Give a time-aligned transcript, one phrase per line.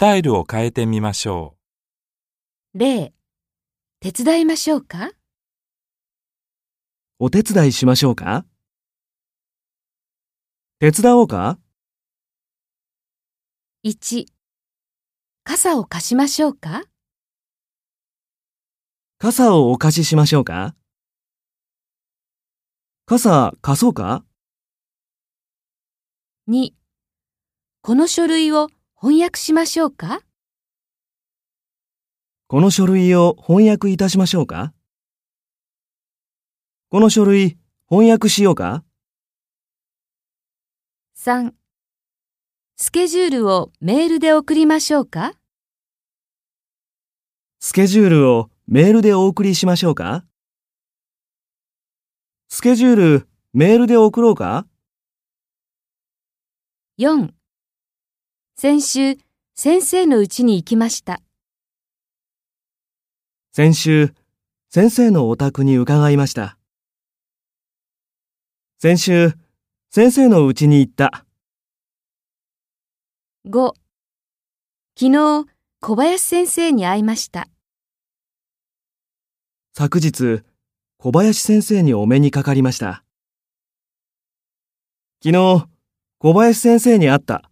[0.00, 1.58] タイルを変えてみましょ
[2.72, 3.12] 例、
[4.00, 5.10] 手伝いましょうか？
[7.18, 8.46] お手伝いしましょうか？
[10.78, 11.58] 手伝おうか
[13.84, 14.24] ?1、
[15.44, 16.84] 傘を貸しましょうか？
[19.18, 20.74] 傘をお貸ししましょうか？
[23.04, 24.24] 傘貸そうか
[26.48, 26.70] ?2、
[27.82, 28.70] この書類を
[29.02, 30.20] 翻訳しましょうか？
[32.48, 34.74] この書類を翻訳いたしましょうか？
[36.90, 37.56] この書類
[37.88, 38.84] 翻訳しようか
[41.16, 41.52] ?3、
[42.76, 45.32] スケジュールをメールで送りましょうか？
[47.58, 50.26] スケジュールをメールでお送りしましょうか？
[52.50, 54.66] スケジュールメールで送ろうか
[56.98, 57.30] ?4、
[58.62, 59.16] 先週
[59.54, 61.22] 先生の家に行きました。
[63.52, 64.12] 先週、
[64.68, 66.58] 先生のお宅に伺いました。
[68.78, 69.32] 先週、
[69.88, 71.24] 先生の家に行った。
[73.46, 73.72] 5、
[74.94, 75.46] 昨日
[75.80, 77.48] 小林先生に会いました。
[79.74, 80.42] 昨日、
[80.98, 83.04] 小林先生にお目にかかりました。
[85.24, 85.66] 昨日、
[86.18, 87.49] 小林先生に会った。